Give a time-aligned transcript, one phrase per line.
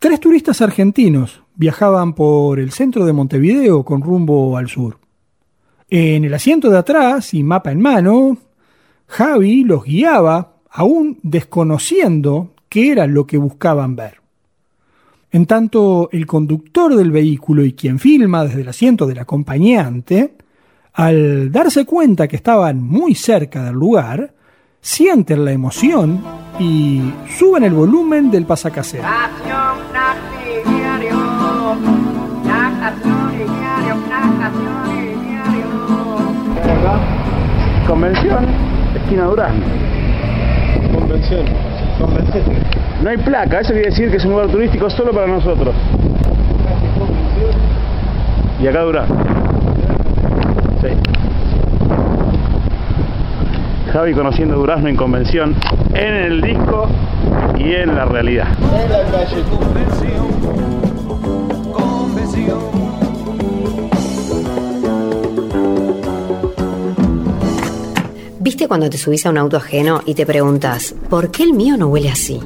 [0.00, 4.96] Tres turistas argentinos viajaban por el centro de Montevideo con rumbo al sur.
[5.90, 8.38] En el asiento de atrás y mapa en mano,
[9.06, 14.22] Javi los guiaba, aún desconociendo qué era lo que buscaban ver.
[15.32, 20.34] En tanto, el conductor del vehículo y quien filma desde el asiento del acompañante,
[20.94, 24.32] al darse cuenta que estaban muy cerca del lugar,
[24.80, 26.22] sienten la emoción
[26.58, 27.02] y
[27.38, 29.04] suben el volumen del pasacasero.
[37.90, 38.46] Convención,
[38.94, 39.64] esquina Durazno.
[40.94, 41.44] Convención.
[41.98, 42.44] Convención.
[43.02, 45.74] No hay placa, eso quiere decir que es un lugar turístico solo para nosotros.
[48.62, 49.16] Y acá Durazno.
[50.80, 50.88] Sí.
[53.92, 55.56] Javi conociendo Durazno en convención,
[55.92, 56.86] en el disco
[57.58, 58.46] y en la realidad.
[58.72, 60.69] En la calle
[68.50, 71.76] ¿Viste cuando te subís a un auto ajeno y te preguntas, ¿por qué el mío
[71.76, 72.40] no huele así?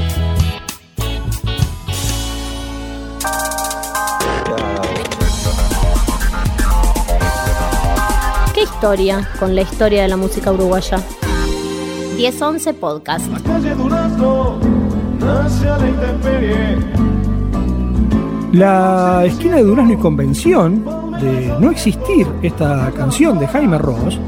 [8.83, 10.99] historia con la historia de la música uruguaya?
[12.17, 13.25] 1011 Podcast.
[13.47, 14.59] calle Durazno,
[15.21, 16.79] nace a la intemperie.
[18.53, 20.85] La esquina de Durazno y Convención,
[21.21, 24.19] de no existir esta canción de Jaime Ross,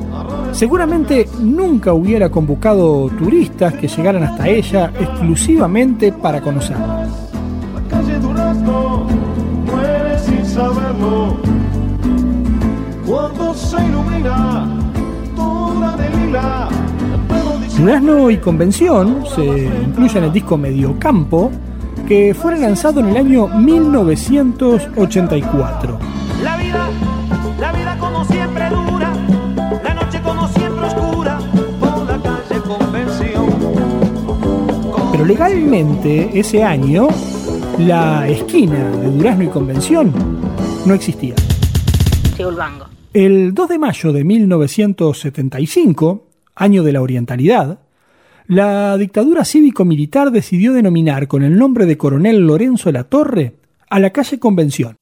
[0.52, 7.08] seguramente nunca hubiera convocado turistas que llegaran hasta ella exclusivamente para conocerla.
[7.74, 9.04] La calle Durazno
[9.66, 11.43] muere sin saberlo.
[17.84, 21.52] Durazno y Convención se incluye en el disco Mediocampo,
[22.08, 25.98] que fue lanzado en el año 1984.
[26.42, 26.88] La vida,
[27.60, 29.12] la vida como siempre dura,
[29.82, 31.38] la noche como siempre oscura,
[31.78, 33.50] por la calle convención.
[35.12, 37.08] Pero legalmente ese año
[37.78, 40.10] la esquina de Durazno y Convención
[40.86, 41.34] no existía.
[42.34, 42.93] Chigulbango.
[43.14, 46.26] El 2 de mayo de 1975,
[46.56, 47.78] año de la orientalidad,
[48.48, 53.54] la dictadura cívico-militar decidió denominar con el nombre de Coronel Lorenzo La Torre
[53.88, 54.96] a la calle Convención.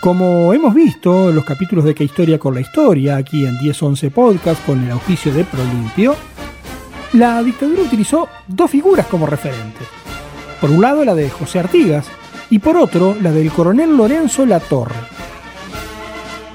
[0.00, 4.10] Como hemos visto en los capítulos de Que Historia con la Historia, aquí en 1011
[4.10, 6.16] Podcast con el auspicio de Prolimpio,
[7.12, 9.86] la dictadura utilizó dos figuras como referentes.
[10.60, 12.06] Por un lado la de José Artigas
[12.50, 14.94] y por otro la del coronel Lorenzo Latorre.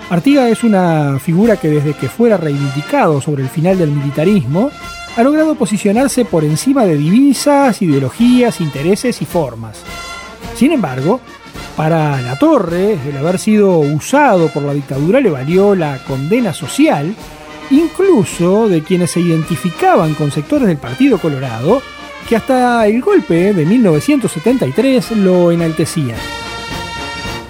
[0.10, 4.70] Artigas es una figura que desde que fuera reivindicado sobre el final del militarismo
[5.16, 9.78] ha logrado posicionarse por encima de divisas, ideologías, intereses y formas.
[10.56, 11.22] Sin embargo,
[11.76, 17.16] para La Torre, el haber sido usado por la dictadura le valió la condena social,
[17.72, 21.82] incluso de quienes se identificaban con sectores del Partido Colorado,
[22.28, 26.18] que hasta el golpe de 1973 lo enaltecían.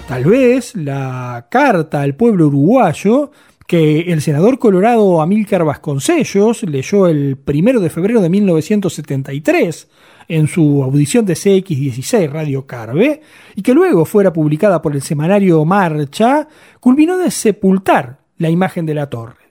[0.08, 3.30] Tal vez la carta al pueblo uruguayo
[3.66, 9.88] que el senador colorado Amílcar Vasconcellos leyó el 1 de febrero de 1973
[10.28, 13.22] en su audición de CX16 Radio Carve
[13.56, 16.48] y que luego fuera publicada por el semanario Marcha,
[16.80, 19.41] culminó de sepultar la imagen de la torre.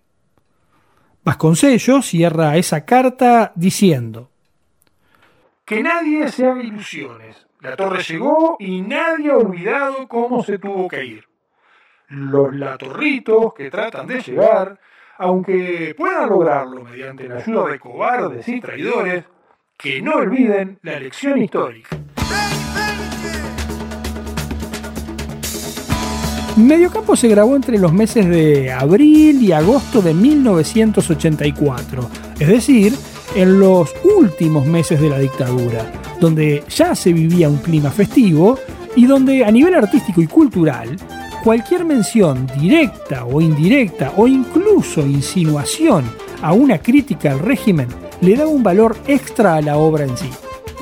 [1.23, 4.31] Vasconcellos cierra esa carta diciendo
[5.65, 7.45] Que nadie se haga ilusiones.
[7.59, 11.25] La torre llegó y nadie ha olvidado cómo se tuvo que ir.
[12.07, 14.79] Los latorritos que tratan de llegar,
[15.19, 19.25] aunque puedan lograrlo mediante la ayuda de cobardes y traidores,
[19.77, 22.00] que no olviden la lección histórica.
[26.61, 32.09] Mediocampo se grabó entre los meses de abril y agosto de 1984,
[32.39, 32.95] es decir,
[33.35, 38.59] en los últimos meses de la dictadura, donde ya se vivía un clima festivo
[38.95, 40.97] y donde a nivel artístico y cultural,
[41.43, 46.05] cualquier mención directa o indirecta o incluso insinuación
[46.41, 47.87] a una crítica al régimen
[48.21, 50.29] le daba un valor extra a la obra en sí.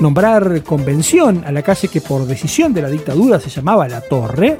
[0.00, 4.58] Nombrar convención a la calle que por decisión de la dictadura se llamaba La Torre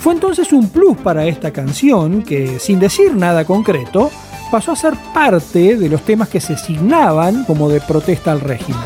[0.00, 4.10] fue entonces un plus para esta canción que, sin decir nada concreto,
[4.50, 8.80] pasó a ser parte de los temas que se asignaban como de protesta al régimen.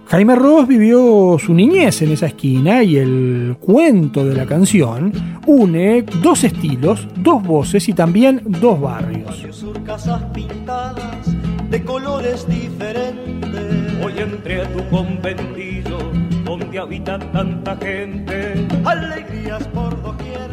[0.08, 5.10] Jaime Ross vivió su niñez en esa esquina y el cuento de la canción
[5.46, 9.42] une dos estilos, dos voces y también dos barrios.
[9.86, 11.26] Casas pintadas
[11.70, 14.04] de colores diferentes.
[14.04, 15.98] Hoy entré a tu conventillo
[16.44, 18.68] donde habita tanta gente.
[18.84, 20.50] Alegrías por doquier,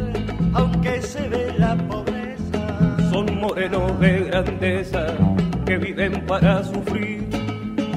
[0.54, 3.10] aunque se ve la pobreza.
[3.10, 5.06] Son morenos de grandeza
[5.74, 7.26] que viven para sufrir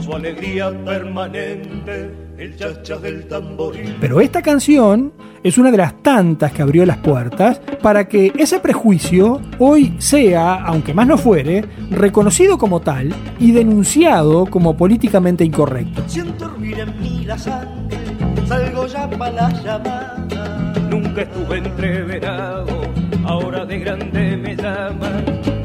[0.02, 3.96] su alegría permanente, el chachas del tamboril.
[4.02, 5.14] Pero esta canción
[5.44, 10.56] es una de las tantas que abrió las puertas para que ese prejuicio hoy sea,
[10.56, 16.02] aunque más no fuere, reconocido como tal y denunciado como políticamente incorrecto.
[16.08, 17.98] Siento hervir en mí la sangre,
[18.48, 20.74] salgo ya para la llamada.
[20.90, 22.66] Nunca estuve entreverado,
[23.24, 25.57] ahora de grande me llaman.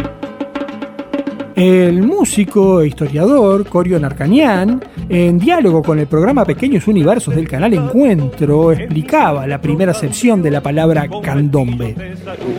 [1.65, 7.73] El músico e historiador Corio Narcanian, en diálogo con el programa Pequeños Universos del canal
[7.73, 11.95] Encuentro, explicaba la primera acepción de la palabra candombe.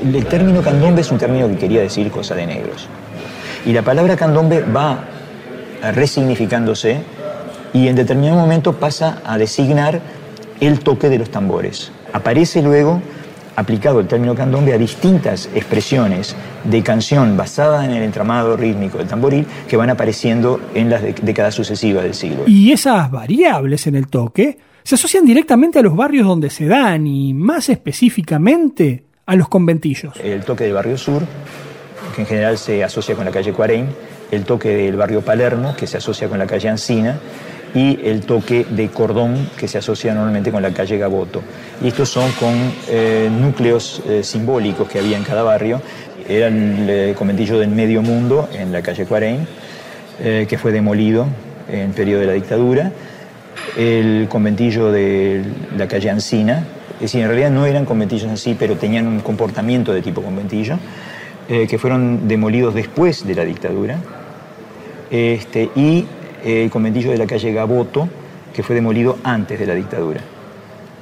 [0.06, 2.88] El término candombe es un término que quería decir cosa de negros.
[3.66, 5.04] Y la palabra candombe va
[5.94, 7.02] resignificándose
[7.74, 10.00] y en determinado momento pasa a designar
[10.62, 11.92] el toque de los tambores.
[12.14, 13.02] Aparece luego
[13.56, 19.08] aplicado el término candombe a distintas expresiones de canción basada en el entramado rítmico del
[19.08, 22.44] tamboril que van apareciendo en las décadas sucesivas del siglo.
[22.48, 27.08] Y esas variables en el toque se asocian directamente a los barrios donde se dan
[27.08, 30.14] y más específicamente a los conventillos.
[30.22, 31.24] El toque del barrio sur,
[32.16, 33.88] que en general se asocia con la calle Cuarein,
[34.32, 37.20] el toque del barrio Palermo, que se asocia con la calle Ancina,
[37.74, 41.42] y el toque de cordón que se asocia normalmente con la calle Gaboto.
[41.82, 42.54] Y estos son con
[42.88, 45.82] eh, núcleos eh, simbólicos que había en cada barrio.
[46.28, 49.48] Era el eh, conventillo del Medio Mundo en la calle Cuarein,
[50.22, 51.26] que fue demolido
[51.70, 52.92] en periodo de la dictadura.
[53.76, 55.44] El conventillo de
[55.76, 56.64] la calle Ancina,
[56.96, 60.78] es decir, en realidad no eran conventillos así, pero tenían un comportamiento de tipo conventillo,
[61.48, 63.98] que fueron demolidos después de la dictadura.
[65.10, 66.06] Este, y
[66.44, 68.08] el conventillo de la calle Gaboto,
[68.54, 70.22] que fue demolido antes de la dictadura.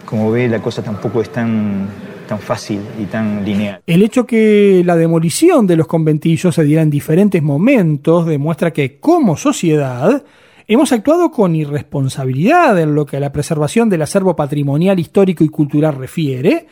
[0.05, 1.87] Como ve, la cosa tampoco es tan,
[2.27, 3.81] tan fácil y tan lineal.
[3.85, 8.99] El hecho que la demolición de los conventillos se diera en diferentes momentos demuestra que
[8.99, 10.23] como sociedad
[10.67, 15.49] hemos actuado con irresponsabilidad en lo que a la preservación del acervo patrimonial histórico y
[15.49, 16.67] cultural refiere,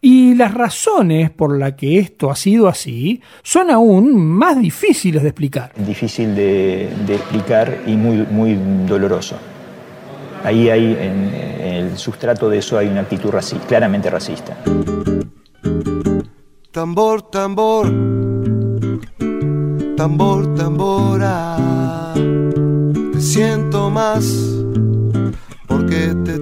[0.00, 5.28] y las razones por las que esto ha sido así son aún más difíciles de
[5.28, 5.72] explicar.
[5.76, 9.36] Difícil de, de explicar y muy, muy doloroso.
[10.42, 14.56] Ahí hay, en, el sustrato de eso hay una actitud racista, claramente racista.
[16.70, 17.90] Tambor, tambor,
[19.96, 22.14] tambor, tambora,
[23.12, 24.24] te siento más
[25.66, 26.38] porque te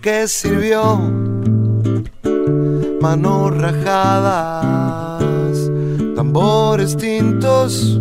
[0.00, 0.96] ¿De qué sirvió?
[3.02, 5.20] Manos rajadas,
[6.16, 8.00] tambores tintos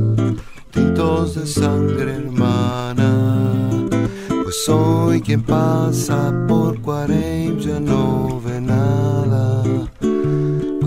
[0.71, 3.85] tintos de sangre hermana.
[4.29, 8.39] Pues soy quien pasa por Cuarem ya no.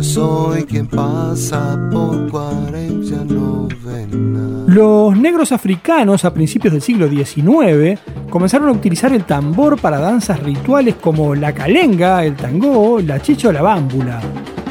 [0.02, 4.64] Pues soy quien pasa por Cuarem ya no ve nada.
[4.66, 10.42] Los negros africanos a principios del siglo XIX comenzaron a utilizar el tambor para danzas
[10.42, 14.21] rituales como la calenga, el tango, la chicha o la bámbula.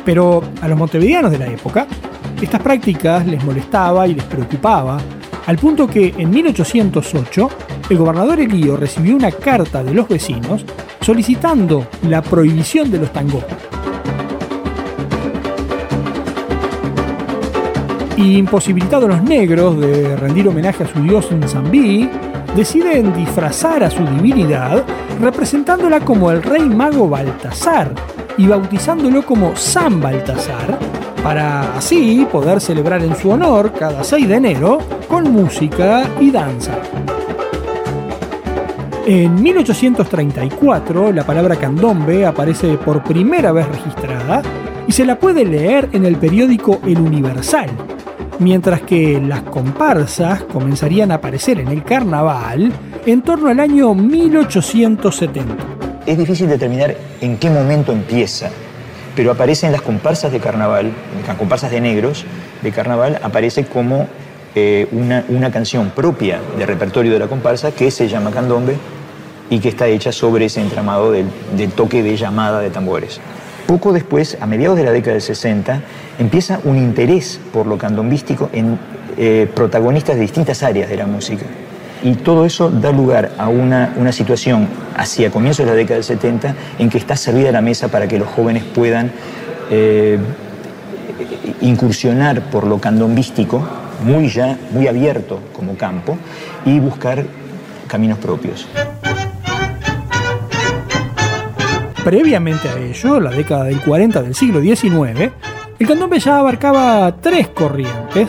[0.04, 1.88] Pero a los montevideanos de la época
[2.42, 5.00] estas prácticas les molestaba y les preocupaba,
[5.46, 7.50] al punto que en 1808
[7.90, 10.66] el gobernador Elío recibió una carta de los vecinos
[11.00, 13.46] solicitando la prohibición de los tangos.
[18.22, 22.08] Imposibilitados los negros de rendir homenaje a su dios Nzambí,
[22.56, 24.84] deciden disfrazar a su divinidad
[25.20, 27.94] representándola como el rey mago Baltasar
[28.38, 30.78] y bautizándolo como San Baltasar
[31.24, 36.78] para así poder celebrar en su honor cada 6 de enero con música y danza.
[39.08, 44.44] En 1834 la palabra candombe aparece por primera vez registrada
[44.88, 47.70] y se la puede leer en el periódico El Universal,
[48.42, 52.72] mientras que las comparsas comenzarían a aparecer en el carnaval
[53.06, 55.56] en torno al año 1870.
[56.08, 58.50] Es difícil determinar en qué momento empieza,
[59.16, 60.92] pero aparece en las comparsas de carnaval,
[61.28, 62.26] las comparsas de negros
[62.64, 64.08] de carnaval, aparece como
[64.56, 68.76] eh, una, una canción propia del repertorio de la comparsa que se llama candombe
[69.52, 73.22] y que está hecha sobre ese entramado del, del toque de llamada de tambores.
[73.72, 75.80] Poco después, a mediados de la década del 60,
[76.20, 78.78] empieza un interés por lo candombístico en
[79.18, 81.46] eh, protagonistas de distintas áreas de la música.
[82.04, 86.04] Y todo eso da lugar a una, una situación hacia comienzos de la década del
[86.04, 89.10] 70 en que está servida la mesa para que los jóvenes puedan
[89.70, 90.20] eh,
[91.62, 93.66] incursionar por lo candombístico,
[94.04, 96.18] muy ya, muy abierto como campo,
[96.66, 97.24] y buscar
[97.88, 98.68] caminos propios.
[102.04, 105.32] Previamente a ello, la década del 40 del siglo XIX,
[105.78, 108.28] el candombe ya abarcaba tres corrientes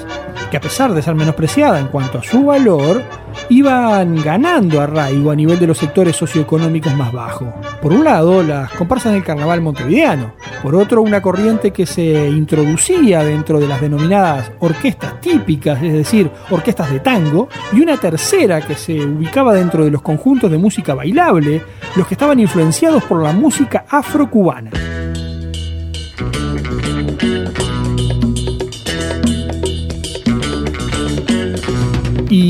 [0.53, 3.03] que a pesar de ser menospreciada en cuanto a su valor,
[3.49, 7.49] iban ganando arraigo a nivel de los sectores socioeconómicos más bajos.
[7.81, 13.25] Por un lado, las comparsas del carnaval montevideano, por otro, una corriente que se introducía
[13.25, 18.75] dentro de las denominadas orquestas típicas, es decir, orquestas de tango, y una tercera que
[18.75, 21.63] se ubicaba dentro de los conjuntos de música bailable,
[21.97, 24.71] los que estaban influenciados por la música afrocubana.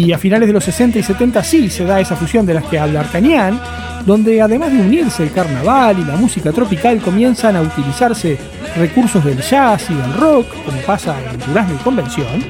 [0.05, 2.65] Y a finales de los 60 y 70 sí se da esa fusión de las
[2.65, 3.61] que habla Arcañán,
[4.05, 8.37] donde además de unirse el carnaval y la música tropical comienzan a utilizarse
[8.77, 12.45] recursos del jazz y del rock, como pasa en Durazno y Convención,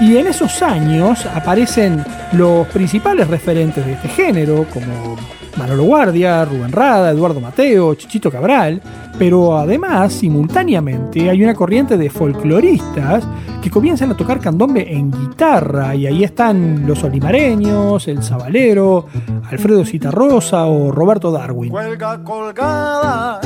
[0.00, 5.16] y en esos años aparecen los principales referentes de este género, como
[5.56, 8.82] Manolo Guardia, Rubén Rada, Eduardo Mateo, Chichito Cabral,
[9.18, 13.24] pero además, simultáneamente, hay una corriente de folcloristas
[13.62, 19.06] que comienzan a tocar candombe en guitarra, y ahí están los olimareños, el Zabalero,
[19.48, 21.70] Alfredo Citarrosa o Roberto Darwin.
[21.70, 23.40] Cuelga colgada,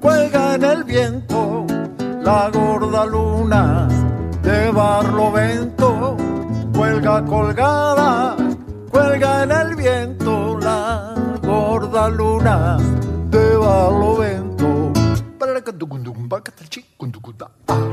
[0.00, 1.66] cuelga en el viento,
[2.22, 4.07] la gorda luna
[4.48, 6.16] de Barlovento.
[6.74, 8.34] Cuelga colgada,
[8.90, 12.78] cuelga en el viento, la gorda luna
[13.30, 14.92] de Barlovento.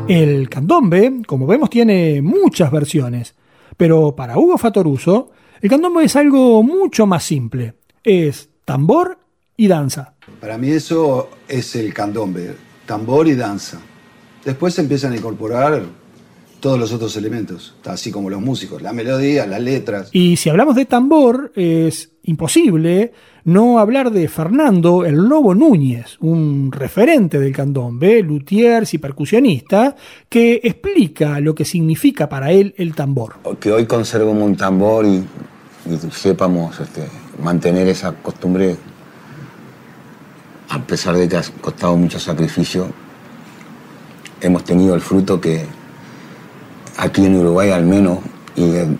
[0.07, 3.35] El candombe, como vemos, tiene muchas versiones,
[3.75, 7.74] pero para Hugo Fatoruso, el candombe es algo mucho más simple.
[8.01, 9.17] Es tambor
[9.57, 10.13] y danza.
[10.39, 13.79] Para mí eso es el candombe, tambor y danza.
[14.45, 15.83] Después se empiezan a incorporar
[16.65, 20.10] todos los otros elementos, así como los músicos, la melodía, las letras.
[20.12, 26.72] Y si hablamos de tambor, es imposible no hablar de Fernando el Lobo Núñez, un
[26.72, 29.95] referente del candombe, luthier y percusionista,
[30.27, 33.36] que explica lo que significa para él el tambor.
[33.60, 37.03] Que hoy conservemos un tambor y, y sepamos este,
[37.43, 38.75] mantener esa costumbre,
[40.69, 42.88] a pesar de que ha costado mucho sacrificio,
[44.41, 45.84] hemos tenido el fruto que
[46.97, 48.19] aquí en Uruguay al menos
[48.55, 48.97] y en,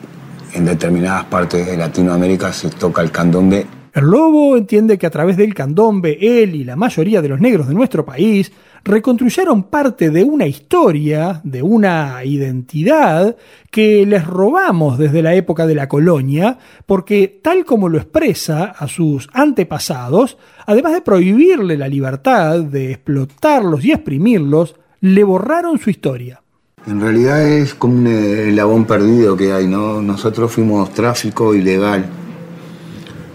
[0.66, 5.54] determinadas partes de Latinoamérica se toca el candombe el lobo entiende que a través del
[5.54, 8.52] candombe él y la mayoría de los negros de nuestro país
[8.86, 13.36] reconstruyeron parte de una historia, de una identidad
[13.72, 18.88] que les robamos desde la época de la colonia, porque tal como lo expresa a
[18.88, 20.38] sus antepasados,
[20.68, 26.42] además de prohibirle la libertad, de explotarlos y exprimirlos, le borraron su historia.
[26.88, 30.02] En realidad es como un eslabón perdido que hay, ¿no?
[30.02, 32.06] Nosotros fuimos tráfico ilegal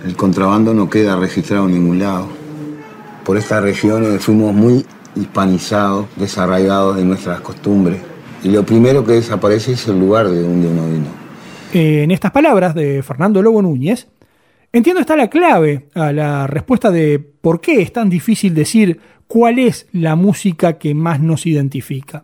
[0.04, 2.26] el contrabando no queda registrado en ningún lado.
[3.25, 8.00] Por esta región eh, fuimos muy hispanizados, desarraigados de nuestras costumbres.
[8.42, 11.21] Y lo primero que desaparece es el lugar de donde uno vino.
[11.73, 14.09] En estas palabras de Fernando Lobo Núñez,
[14.73, 19.59] entiendo está la clave a la respuesta de por qué es tan difícil decir cuál
[19.59, 22.23] es la música que más nos identifica.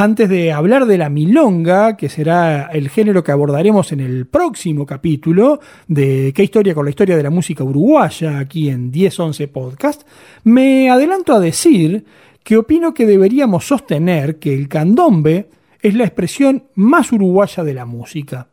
[0.00, 4.86] Antes de hablar de la milonga, que será el género que abordaremos en el próximo
[4.86, 8.38] capítulo de ¿Qué historia con la historia de la música uruguaya?
[8.38, 10.02] aquí en 1011 Podcast,
[10.44, 12.04] me adelanto a decir
[12.44, 15.48] que opino que deberíamos sostener que el candombe
[15.82, 18.50] es la expresión más uruguaya de la música.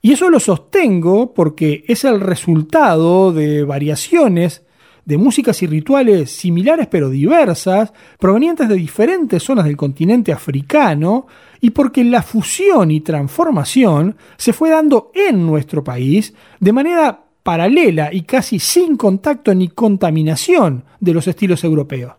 [0.00, 4.61] Y eso lo sostengo porque es el resultado de variaciones
[5.04, 11.26] de músicas y rituales similares pero diversas, provenientes de diferentes zonas del continente africano,
[11.60, 18.12] y porque la fusión y transformación se fue dando en nuestro país de manera paralela
[18.12, 22.14] y casi sin contacto ni contaminación de los estilos europeos.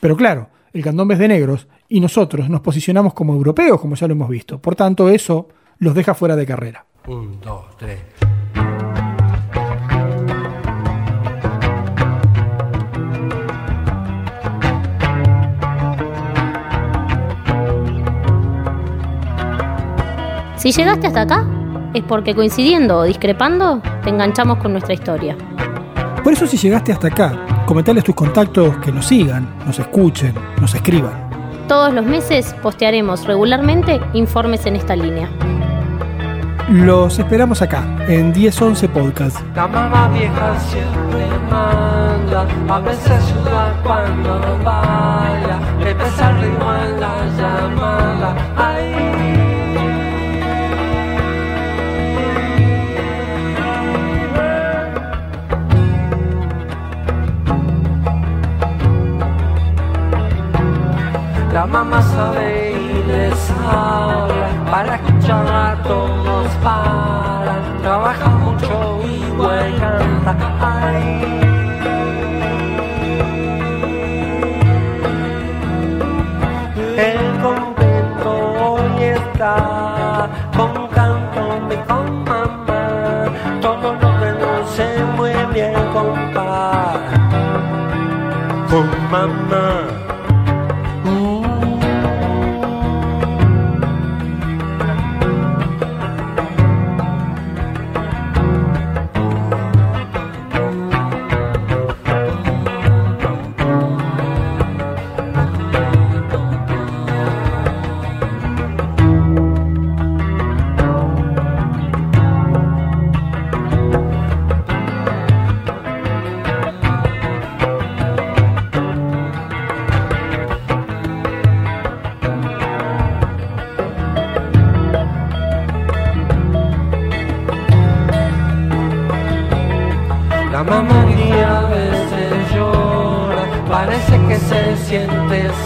[0.00, 4.06] Pero claro, el candombe es de negros y nosotros nos posicionamos como europeos, como ya
[4.06, 4.58] lo hemos visto.
[4.58, 5.48] Por tanto, eso
[5.78, 6.84] los deja fuera de carrera.
[7.06, 7.98] Un, dos, tres.
[20.58, 21.46] Si llegaste hasta acá,
[21.94, 25.36] es porque coincidiendo o discrepando, te enganchamos con nuestra historia.
[26.24, 30.74] Por eso si llegaste hasta acá, comentales tus contactos que nos sigan, nos escuchen, nos
[30.74, 31.28] escriban.
[31.68, 35.30] Todos los meses postearemos regularmente informes en esta línea.
[36.70, 39.38] Los esperamos acá, en 1011 Podcast.
[39.54, 47.00] La mamá vieja siempre manda, a veces suda cuando vaya, le pesa el ritmo en
[47.00, 48.67] la llamada.
[61.78, 70.36] Mamá sabe y les habla, para escucharla todos paran, trabaja mucho y canta.
[70.60, 71.47] Ay.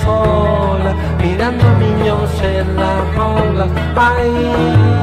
[0.02, 3.68] Sola, mirando niños en las olas.
[3.96, 5.02] Ay.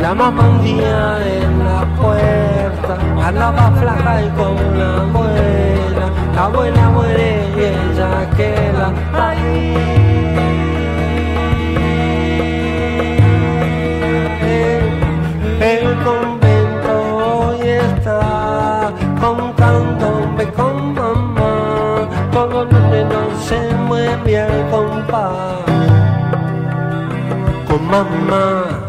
[0.00, 6.06] La mamá un día en la puerta, andaba flaca y con la abuela.
[6.34, 7.01] La abuela muere
[24.88, 25.26] ang pa
[27.68, 28.81] Kumama